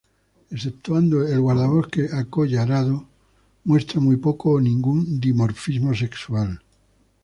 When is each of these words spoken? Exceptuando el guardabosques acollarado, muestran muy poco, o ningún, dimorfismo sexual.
Exceptuando 0.49 1.27
el 1.27 1.39
guardabosques 1.39 2.11
acollarado, 2.11 3.05
muestran 3.65 4.03
muy 4.03 4.15
poco, 4.15 4.53
o 4.53 4.59
ningún, 4.59 5.19
dimorfismo 5.19 5.93
sexual. 5.93 6.59